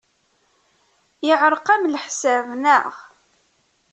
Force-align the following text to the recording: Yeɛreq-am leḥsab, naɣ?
Yeɛreq-am 1.27 1.83
leḥsab, 1.93 2.45
naɣ? 2.63 2.91